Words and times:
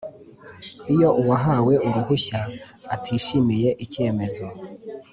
Iyo 0.93 1.09
uwahawe 1.21 1.73
uruhushya 1.87 2.39
atishimiye 2.95 3.69
icyemezo 3.85 4.45